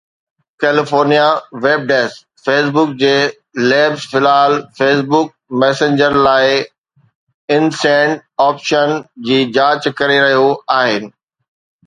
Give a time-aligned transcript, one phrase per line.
[0.61, 1.25] California
[1.63, 3.11] web desk Facebook جي
[3.73, 6.55] labs في الحال فيس بڪ ميسينجر لاءِ
[7.59, 8.17] ان-سينڊ
[8.49, 8.95] آپشن
[9.29, 11.07] جي جاچ ڪري رهيون آهن.